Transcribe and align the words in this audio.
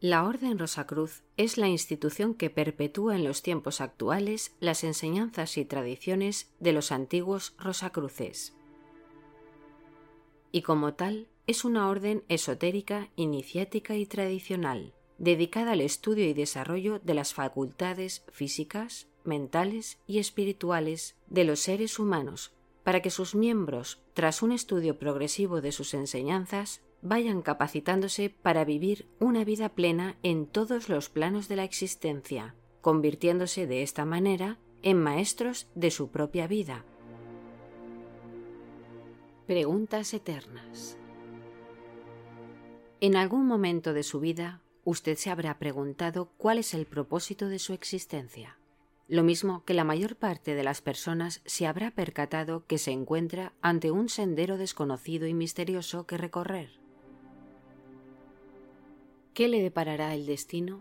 La 0.00 0.24
Orden 0.24 0.58
Rosacruz 0.58 1.22
es 1.38 1.56
la 1.56 1.68
institución 1.68 2.34
que 2.34 2.50
perpetúa 2.50 3.16
en 3.16 3.24
los 3.24 3.42
tiempos 3.42 3.80
actuales 3.80 4.54
las 4.60 4.84
enseñanzas 4.84 5.56
y 5.56 5.64
tradiciones 5.64 6.50
de 6.60 6.74
los 6.74 6.92
antiguos 6.92 7.54
Rosacruces. 7.58 8.54
Y 10.52 10.60
como 10.60 10.92
tal, 10.92 11.28
es 11.46 11.64
una 11.64 11.88
orden 11.88 12.24
esotérica, 12.28 13.08
iniciática 13.16 13.96
y 13.96 14.04
tradicional, 14.04 14.92
dedicada 15.16 15.72
al 15.72 15.80
estudio 15.80 16.26
y 16.26 16.34
desarrollo 16.34 16.98
de 16.98 17.14
las 17.14 17.32
facultades 17.32 18.22
físicas, 18.30 19.06
mentales 19.24 19.98
y 20.06 20.18
espirituales 20.18 21.16
de 21.28 21.44
los 21.44 21.60
seres 21.60 21.98
humanos, 21.98 22.52
para 22.84 23.00
que 23.00 23.10
sus 23.10 23.34
miembros, 23.34 24.02
tras 24.12 24.42
un 24.42 24.52
estudio 24.52 24.98
progresivo 24.98 25.62
de 25.62 25.72
sus 25.72 25.94
enseñanzas, 25.94 26.82
vayan 27.08 27.42
capacitándose 27.42 28.30
para 28.30 28.64
vivir 28.64 29.08
una 29.18 29.44
vida 29.44 29.68
plena 29.68 30.16
en 30.22 30.46
todos 30.46 30.88
los 30.88 31.08
planos 31.08 31.48
de 31.48 31.56
la 31.56 31.64
existencia, 31.64 32.54
convirtiéndose 32.80 33.66
de 33.66 33.82
esta 33.82 34.04
manera 34.04 34.58
en 34.82 35.02
maestros 35.02 35.68
de 35.74 35.90
su 35.90 36.10
propia 36.10 36.46
vida. 36.46 36.84
Preguntas 39.46 40.12
eternas. 40.14 40.98
En 43.00 43.16
algún 43.16 43.46
momento 43.46 43.92
de 43.92 44.02
su 44.02 44.20
vida, 44.20 44.60
usted 44.84 45.16
se 45.16 45.30
habrá 45.30 45.58
preguntado 45.58 46.30
cuál 46.36 46.58
es 46.58 46.74
el 46.74 46.86
propósito 46.86 47.48
de 47.48 47.58
su 47.58 47.72
existencia. 47.72 48.58
Lo 49.08 49.22
mismo 49.22 49.64
que 49.64 49.74
la 49.74 49.84
mayor 49.84 50.16
parte 50.16 50.54
de 50.54 50.64
las 50.64 50.80
personas 50.80 51.42
se 51.44 51.66
habrá 51.66 51.92
percatado 51.92 52.64
que 52.66 52.78
se 52.78 52.90
encuentra 52.90 53.52
ante 53.60 53.92
un 53.92 54.08
sendero 54.08 54.58
desconocido 54.58 55.28
y 55.28 55.34
misterioso 55.34 56.06
que 56.06 56.16
recorrer. 56.16 56.85
¿Qué 59.36 59.48
le 59.48 59.60
deparará 59.60 60.14
el 60.14 60.24
destino? 60.24 60.80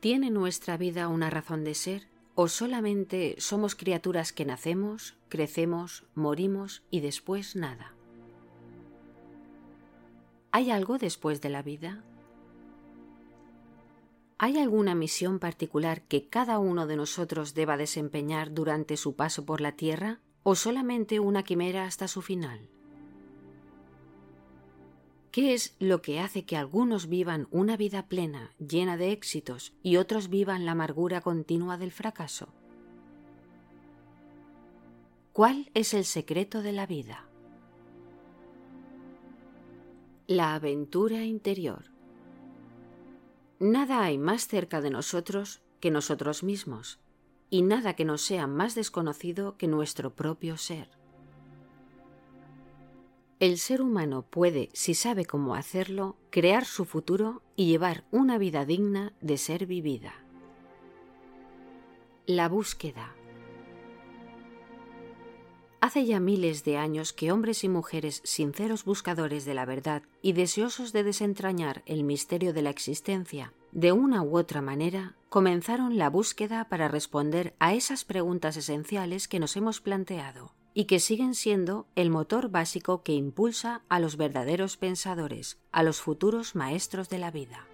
¿Tiene 0.00 0.28
nuestra 0.28 0.76
vida 0.76 1.08
una 1.08 1.30
razón 1.30 1.64
de 1.64 1.74
ser 1.74 2.06
o 2.34 2.48
solamente 2.48 3.36
somos 3.38 3.74
criaturas 3.74 4.34
que 4.34 4.44
nacemos, 4.44 5.16
crecemos, 5.30 6.04
morimos 6.14 6.82
y 6.90 7.00
después 7.00 7.56
nada? 7.56 7.94
¿Hay 10.52 10.70
algo 10.70 10.98
después 10.98 11.40
de 11.40 11.48
la 11.48 11.62
vida? 11.62 12.04
¿Hay 14.36 14.58
alguna 14.58 14.94
misión 14.94 15.38
particular 15.38 16.02
que 16.02 16.28
cada 16.28 16.58
uno 16.58 16.86
de 16.86 16.96
nosotros 16.96 17.54
deba 17.54 17.78
desempeñar 17.78 18.52
durante 18.52 18.98
su 18.98 19.16
paso 19.16 19.46
por 19.46 19.62
la 19.62 19.72
Tierra 19.72 20.20
o 20.42 20.54
solamente 20.54 21.20
una 21.20 21.42
quimera 21.42 21.84
hasta 21.84 22.06
su 22.06 22.20
final? 22.20 22.68
¿Qué 25.30 25.54
es 25.54 25.76
lo 25.78 26.02
que 26.02 26.18
hace 26.18 26.44
que 26.44 26.56
algunos 26.56 27.08
vivan 27.08 27.46
una 27.52 27.76
vida 27.76 28.08
plena, 28.08 28.52
llena 28.58 28.96
de 28.96 29.12
éxitos, 29.12 29.72
y 29.80 29.96
otros 29.96 30.28
vivan 30.28 30.64
la 30.66 30.72
amargura 30.72 31.20
continua 31.20 31.76
del 31.76 31.92
fracaso? 31.92 32.48
¿Cuál 35.32 35.70
es 35.74 35.94
el 35.94 36.04
secreto 36.04 36.62
de 36.62 36.72
la 36.72 36.86
vida? 36.86 37.28
La 40.26 40.54
aventura 40.54 41.24
interior. 41.24 41.84
Nada 43.60 44.02
hay 44.02 44.18
más 44.18 44.48
cerca 44.48 44.80
de 44.80 44.90
nosotros 44.90 45.62
que 45.78 45.92
nosotros 45.92 46.42
mismos, 46.42 46.98
y 47.50 47.62
nada 47.62 47.94
que 47.94 48.04
nos 48.04 48.22
sea 48.22 48.48
más 48.48 48.74
desconocido 48.74 49.56
que 49.56 49.68
nuestro 49.68 50.12
propio 50.12 50.56
ser. 50.56 50.99
El 53.40 53.56
ser 53.56 53.80
humano 53.80 54.20
puede, 54.20 54.68
si 54.74 54.92
sabe 54.92 55.24
cómo 55.24 55.54
hacerlo, 55.54 56.14
crear 56.28 56.66
su 56.66 56.84
futuro 56.84 57.40
y 57.56 57.68
llevar 57.68 58.04
una 58.10 58.36
vida 58.36 58.66
digna 58.66 59.14
de 59.22 59.38
ser 59.38 59.64
vivida. 59.64 60.12
La 62.26 62.50
búsqueda. 62.50 63.14
Hace 65.80 66.04
ya 66.04 66.20
miles 66.20 66.64
de 66.64 66.76
años 66.76 67.14
que 67.14 67.32
hombres 67.32 67.64
y 67.64 67.70
mujeres 67.70 68.20
sinceros 68.24 68.84
buscadores 68.84 69.46
de 69.46 69.54
la 69.54 69.64
verdad 69.64 70.02
y 70.20 70.34
deseosos 70.34 70.92
de 70.92 71.02
desentrañar 71.02 71.82
el 71.86 72.04
misterio 72.04 72.52
de 72.52 72.60
la 72.60 72.68
existencia, 72.68 73.54
de 73.72 73.92
una 73.92 74.22
u 74.22 74.36
otra 74.36 74.60
manera, 74.60 75.16
comenzaron 75.30 75.96
la 75.96 76.10
búsqueda 76.10 76.68
para 76.68 76.88
responder 76.88 77.54
a 77.58 77.72
esas 77.72 78.04
preguntas 78.04 78.58
esenciales 78.58 79.28
que 79.28 79.40
nos 79.40 79.56
hemos 79.56 79.80
planteado 79.80 80.52
y 80.74 80.84
que 80.84 81.00
siguen 81.00 81.34
siendo 81.34 81.86
el 81.96 82.10
motor 82.10 82.50
básico 82.50 83.02
que 83.02 83.12
impulsa 83.12 83.82
a 83.88 83.98
los 83.98 84.16
verdaderos 84.16 84.76
pensadores, 84.76 85.58
a 85.72 85.82
los 85.82 86.00
futuros 86.00 86.54
maestros 86.54 87.08
de 87.08 87.18
la 87.18 87.30
vida. 87.30 87.66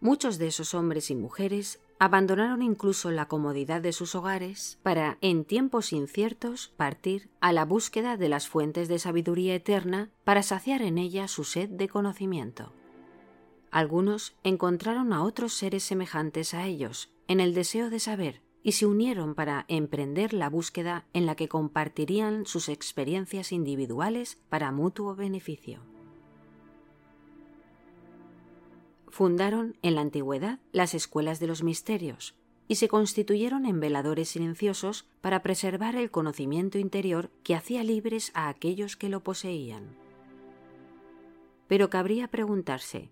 Muchos 0.00 0.38
de 0.38 0.46
esos 0.46 0.72
hombres 0.74 1.10
y 1.10 1.14
mujeres 1.14 1.80
abandonaron 1.98 2.62
incluso 2.62 3.10
la 3.10 3.28
comodidad 3.28 3.82
de 3.82 3.92
sus 3.92 4.14
hogares 4.14 4.78
para, 4.82 5.18
en 5.20 5.44
tiempos 5.44 5.92
inciertos, 5.92 6.72
partir 6.78 7.28
a 7.40 7.52
la 7.52 7.66
búsqueda 7.66 8.16
de 8.16 8.30
las 8.30 8.48
fuentes 8.48 8.88
de 8.88 8.98
sabiduría 8.98 9.54
eterna 9.54 10.10
para 10.24 10.42
saciar 10.42 10.80
en 10.80 10.96
ella 10.96 11.28
su 11.28 11.44
sed 11.44 11.68
de 11.68 11.88
conocimiento. 11.88 12.72
Algunos 13.70 14.34
encontraron 14.42 15.12
a 15.12 15.22
otros 15.22 15.52
seres 15.52 15.82
semejantes 15.82 16.54
a 16.54 16.66
ellos 16.66 17.10
en 17.28 17.40
el 17.40 17.52
deseo 17.52 17.90
de 17.90 18.00
saber 18.00 18.40
y 18.62 18.72
se 18.72 18.86
unieron 18.86 19.34
para 19.34 19.64
emprender 19.68 20.32
la 20.32 20.50
búsqueda 20.50 21.06
en 21.12 21.26
la 21.26 21.34
que 21.34 21.48
compartirían 21.48 22.46
sus 22.46 22.68
experiencias 22.68 23.52
individuales 23.52 24.38
para 24.48 24.72
mutuo 24.72 25.14
beneficio. 25.14 25.80
Fundaron 29.08 29.76
en 29.82 29.94
la 29.94 30.02
antigüedad 30.02 30.60
las 30.72 30.94
escuelas 30.94 31.40
de 31.40 31.46
los 31.46 31.62
misterios 31.62 32.36
y 32.68 32.76
se 32.76 32.86
constituyeron 32.86 33.66
en 33.66 33.80
veladores 33.80 34.28
silenciosos 34.28 35.08
para 35.20 35.42
preservar 35.42 35.96
el 35.96 36.10
conocimiento 36.10 36.78
interior 36.78 37.30
que 37.42 37.56
hacía 37.56 37.82
libres 37.82 38.30
a 38.34 38.48
aquellos 38.48 38.96
que 38.96 39.08
lo 39.08 39.24
poseían. 39.24 39.96
Pero 41.66 41.90
cabría 41.90 42.28
preguntarse, 42.28 43.10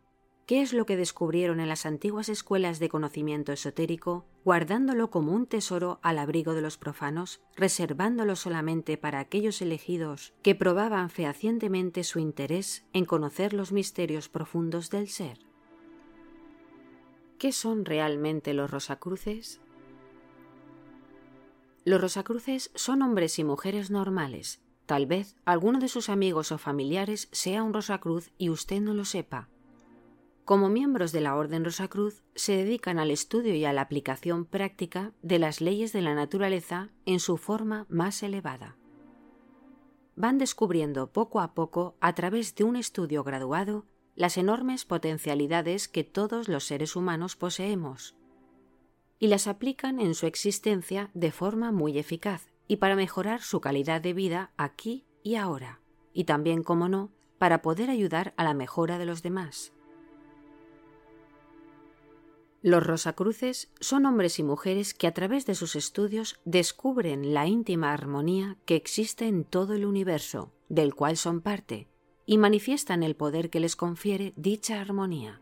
¿Qué 0.49 0.63
es 0.63 0.73
lo 0.73 0.87
que 0.87 0.97
descubrieron 0.97 1.61
en 1.61 1.69
las 1.69 1.85
antiguas 1.85 2.31
escuelas 2.31 2.79
de 2.79 2.89
conocimiento 2.89 3.53
esotérico, 3.53 4.25
guardándolo 4.47 5.11
como 5.11 5.33
un 5.33 5.45
tesoro 5.45 6.01
al 6.03 6.19
abrigo 6.19 6.55
de 6.55 6.63
los 6.63 6.79
profanos, 6.79 7.43
reservándolo 7.55 8.35
solamente 8.35 8.97
para 8.97 9.19
aquellos 9.19 9.61
elegidos 9.61 10.33
que 10.41 10.55
probaban 10.55 11.11
fehacientemente 11.11 12.03
su 12.03 12.19
interés 12.19 12.87
en 12.95 13.05
conocer 13.05 13.53
los 13.53 13.73
misterios 13.73 14.31
profundos 14.31 14.89
del 14.89 15.09
ser? 15.09 15.39
¿Qué 17.39 17.53
son 17.53 17.85
realmente 17.85 18.55
los 18.55 18.71
Rosacruces? 18.71 19.61
Los 21.85 22.01
Rosacruces 22.01 22.71
son 22.75 23.03
hombres 23.03 23.39
y 23.39 23.45
mujeres 23.45 23.91
normales. 23.91 24.63
Tal 24.87 25.05
vez 25.05 25.37
alguno 25.45 25.79
de 25.79 25.89
sus 25.89 26.09
amigos 26.09 26.53
o 26.53 26.57
familiares 26.57 27.29
sea 27.33 27.63
un 27.63 27.75
Rosacruz 27.75 28.31
y 28.39 28.49
usted 28.49 28.81
no 28.81 28.95
lo 28.95 29.05
sepa 29.05 29.51
como 30.49 30.71
miembros 30.71 31.13
de 31.13 31.21
la 31.21 31.37
Orden 31.37 31.63
Rosacruz, 31.63 32.23
se 32.35 32.57
dedican 32.57 32.99
al 32.99 33.11
estudio 33.11 33.55
y 33.55 33.67
a 33.67 33.75
la 33.75 33.83
aplicación 33.83 34.47
práctica 34.47 35.13
de 35.21 35.39
las 35.39 35.61
leyes 35.61 35.93
de 35.93 36.01
la 36.01 36.15
naturaleza 36.15 36.89
en 37.05 37.21
su 37.21 37.37
forma 37.37 37.85
más 37.91 38.23
elevada. 38.23 38.79
Van 40.17 40.39
descubriendo 40.39 41.13
poco 41.13 41.43
a 41.43 41.53
poco, 41.53 41.97
a 42.01 42.15
través 42.15 42.55
de 42.55 42.65
un 42.65 42.77
estudio 42.77 43.25
graduado, 43.25 43.85
las 44.17 44.39
enormes 44.39 44.87
potencialidades 44.87 45.87
que 45.87 46.03
todos 46.03 46.49
los 46.49 46.65
seres 46.65 46.97
humanos 46.97 47.37
poseemos, 47.37 48.17
y 49.19 49.27
las 49.27 49.49
aplican 49.49 50.01
en 50.01 50.15
su 50.15 50.25
existencia 50.25 51.11
de 51.13 51.31
forma 51.31 51.73
muy 51.73 51.99
eficaz 51.99 52.47
y 52.67 52.77
para 52.77 52.97
mejorar 52.97 53.43
su 53.43 53.61
calidad 53.61 54.01
de 54.01 54.15
vida 54.15 54.53
aquí 54.57 55.05
y 55.23 55.35
ahora, 55.35 55.83
y 56.15 56.25
también, 56.25 56.63
como 56.63 56.89
no, 56.89 57.11
para 57.37 57.61
poder 57.61 57.91
ayudar 57.91 58.33
a 58.39 58.45
la 58.45 58.55
mejora 58.55 58.97
de 58.97 59.05
los 59.05 59.23
demás. 59.23 59.75
Los 62.61 62.85
Rosacruces 62.85 63.71
son 63.79 64.05
hombres 64.05 64.41
y 64.41 64.43
mujeres 64.43 64.93
que 64.93 65.07
a 65.07 65.15
través 65.15 65.47
de 65.47 65.55
sus 65.55 65.77
estudios 65.77 66.41
descubren 66.45 67.33
la 67.33 67.47
íntima 67.47 67.93
armonía 67.93 68.57
que 68.65 68.75
existe 68.75 69.29
en 69.29 69.45
todo 69.45 69.75
el 69.75 69.85
universo, 69.85 70.51
del 70.69 70.95
cual 70.97 71.17
son 71.17 71.41
parte, 71.41 71.87
y 72.27 72.37
manifiestan 72.37 73.05
el 73.05 73.15
poder 73.15 73.49
que 73.49 73.61
les 73.61 73.77
confiere 73.77 74.33
dicha 74.37 74.81
armonía. 74.81 75.41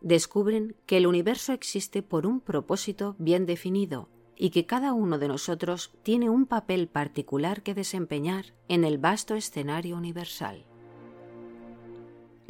Descubren 0.00 0.74
que 0.86 0.96
el 0.96 1.06
universo 1.06 1.52
existe 1.52 2.02
por 2.02 2.26
un 2.26 2.40
propósito 2.40 3.14
bien 3.18 3.46
definido 3.46 4.08
y 4.36 4.50
que 4.50 4.66
cada 4.66 4.92
uno 4.92 5.20
de 5.20 5.28
nosotros 5.28 5.92
tiene 6.02 6.28
un 6.28 6.46
papel 6.46 6.88
particular 6.88 7.62
que 7.62 7.74
desempeñar 7.74 8.46
en 8.66 8.82
el 8.82 8.98
vasto 8.98 9.36
escenario 9.36 9.96
universal. 9.96 10.66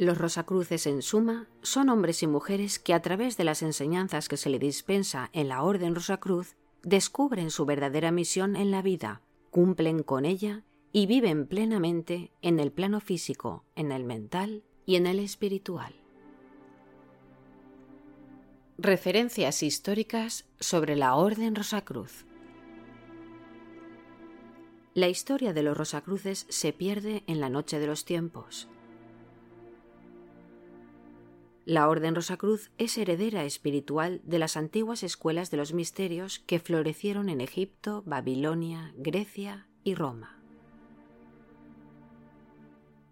Los 0.03 0.17
Rosacruces, 0.17 0.85
en 0.85 1.01
suma, 1.01 1.47
son 1.61 1.87
hombres 1.87 2.23
y 2.23 2.27
mujeres 2.27 2.77
que 2.77 2.93
a 2.93 3.01
través 3.01 3.37
de 3.37 3.45
las 3.45 3.61
enseñanzas 3.61 4.27
que 4.27 4.35
se 4.35 4.49
le 4.49 4.59
dispensa 4.59 5.29
en 5.31 5.47
la 5.47 5.63
Orden 5.63 5.95
Rosacruz 5.95 6.57
descubren 6.83 7.49
su 7.49 7.65
verdadera 7.65 8.11
misión 8.11 8.57
en 8.57 8.69
la 8.69 8.81
vida, 8.81 9.21
cumplen 9.49 10.03
con 10.03 10.25
ella 10.25 10.65
y 10.91 11.05
viven 11.05 11.47
plenamente 11.47 12.33
en 12.41 12.59
el 12.59 12.73
plano 12.73 12.99
físico, 12.99 13.63
en 13.77 13.93
el 13.93 14.03
mental 14.03 14.65
y 14.85 14.97
en 14.97 15.07
el 15.07 15.19
espiritual. 15.19 15.95
Referencias 18.77 19.63
históricas 19.63 20.45
sobre 20.59 20.97
la 20.97 21.15
Orden 21.15 21.55
Rosacruz. 21.55 22.25
La 24.95 25.07
historia 25.07 25.53
de 25.53 25.63
los 25.63 25.77
Rosacruces 25.77 26.45
se 26.49 26.73
pierde 26.73 27.23
en 27.25 27.39
la 27.39 27.47
noche 27.47 27.79
de 27.79 27.87
los 27.87 28.03
tiempos. 28.03 28.67
La 31.65 31.87
Orden 31.87 32.13
Rosacruz 32.13 32.71
es 32.77 32.97
heredera 32.97 33.45
espiritual 33.45 34.19
de 34.25 34.37
las 34.37 34.57
antiguas 34.57 35.01
escuelas 35.01 35.49
de 35.49 35.55
los 35.55 35.73
misterios 35.73 36.39
que 36.39 36.59
florecieron 36.59 37.29
en 37.29 37.39
Egipto, 37.39 38.03
Babilonia, 38.05 38.93
Grecia 38.97 39.67
y 39.81 39.95
Roma. 39.95 40.41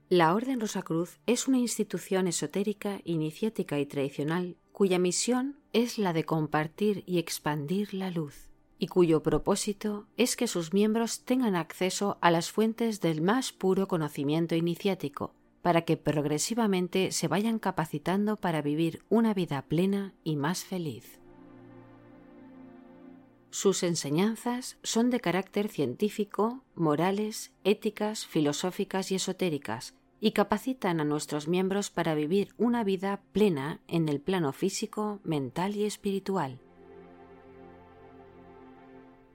La 0.09 0.35
Orden 0.35 0.59
Rosacruz 0.59 1.19
es 1.27 1.47
una 1.47 1.59
institución 1.59 2.27
esotérica, 2.27 2.99
iniciática 3.05 3.79
y 3.79 3.85
tradicional 3.85 4.57
cuya 4.73 4.99
misión 4.99 5.57
es 5.71 5.97
la 5.97 6.11
de 6.11 6.25
compartir 6.25 7.05
y 7.05 7.19
expandir 7.19 7.93
la 7.93 8.11
luz, 8.11 8.49
y 8.77 8.87
cuyo 8.87 9.23
propósito 9.23 10.07
es 10.17 10.35
que 10.35 10.47
sus 10.47 10.73
miembros 10.73 11.23
tengan 11.23 11.55
acceso 11.55 12.17
a 12.19 12.31
las 12.31 12.51
fuentes 12.51 12.99
del 12.99 13.21
más 13.21 13.53
puro 13.53 13.87
conocimiento 13.87 14.55
iniciático, 14.55 15.33
para 15.61 15.81
que 15.81 15.97
progresivamente 15.97 17.11
se 17.11 17.27
vayan 17.27 17.59
capacitando 17.59 18.35
para 18.37 18.61
vivir 18.61 19.03
una 19.09 19.33
vida 19.33 19.61
plena 19.63 20.13
y 20.23 20.35
más 20.35 20.63
feliz. 20.63 21.19
Sus 23.51 23.83
enseñanzas 23.83 24.77
son 24.81 25.09
de 25.09 25.19
carácter 25.19 25.67
científico, 25.67 26.63
morales, 26.73 27.51
éticas, 27.63 28.25
filosóficas 28.25 29.11
y 29.11 29.15
esotéricas, 29.15 29.93
y 30.21 30.31
capacitan 30.31 31.01
a 31.01 31.03
nuestros 31.03 31.47
miembros 31.47 31.89
para 31.89 32.15
vivir 32.15 32.53
una 32.57 32.83
vida 32.83 33.21
plena 33.33 33.81
en 33.87 34.07
el 34.07 34.21
plano 34.21 34.53
físico, 34.53 35.19
mental 35.23 35.75
y 35.75 35.85
espiritual. 35.85 36.59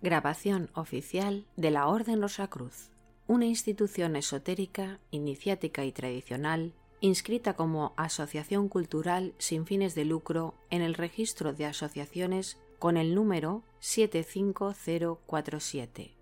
Grabación 0.00 0.70
oficial 0.74 1.44
de 1.56 1.70
la 1.70 1.88
Orden 1.88 2.22
Rosacruz, 2.22 2.90
una 3.26 3.46
institución 3.46 4.14
esotérica, 4.16 5.00
iniciática 5.10 5.84
y 5.84 5.92
tradicional 5.92 6.72
inscrita 7.00 7.54
como 7.54 7.94
asociación 7.96 8.68
cultural 8.68 9.34
sin 9.38 9.66
fines 9.66 9.96
de 9.96 10.04
lucro 10.04 10.54
en 10.70 10.82
el 10.82 10.94
registro 10.94 11.52
de 11.52 11.66
asociaciones 11.66 12.58
con 12.82 12.96
el 12.96 13.14
número 13.14 13.62
75047. 13.78 16.16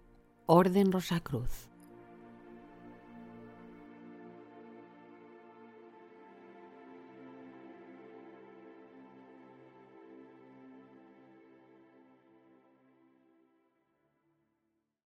Orden 0.45 0.93
Rosacruz. 0.93 1.70